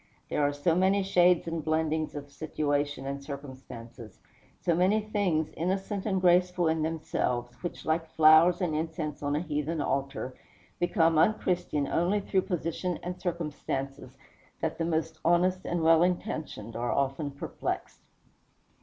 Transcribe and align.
There 0.29 0.41
are 0.41 0.51
so 0.51 0.73
many 0.75 1.03
shades 1.03 1.47
and 1.47 1.63
blendings 1.63 2.15
of 2.15 2.31
situation 2.31 3.05
and 3.05 3.23
circumstances, 3.23 4.19
so 4.59 4.73
many 4.73 4.99
things, 4.99 5.51
innocent 5.55 6.07
and 6.07 6.19
graceful 6.19 6.67
in 6.67 6.81
themselves, 6.81 7.53
which, 7.61 7.85
like 7.85 8.09
flowers 8.09 8.61
and 8.61 8.73
incense 8.75 9.21
on 9.21 9.35
a 9.35 9.41
heathen 9.41 9.79
altar, 9.79 10.33
become 10.79 11.19
unchristian 11.19 11.87
only 11.87 12.19
through 12.19 12.41
position 12.41 12.97
and 13.03 13.21
circumstances, 13.21 14.17
that 14.59 14.79
the 14.79 14.85
most 14.85 15.19
honest 15.23 15.65
and 15.65 15.83
well 15.83 16.01
intentioned 16.01 16.75
are 16.75 16.91
often 16.91 17.29
perplexed. 17.29 18.01